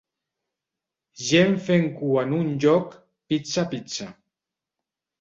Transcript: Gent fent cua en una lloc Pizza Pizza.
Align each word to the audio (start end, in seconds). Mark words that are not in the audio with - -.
Gent 1.25 1.53
fent 1.69 1.87
cua 2.01 2.25
en 2.31 2.35
una 2.41 2.57
lloc 2.67 2.99
Pizza 3.29 3.71
Pizza. 3.77 4.13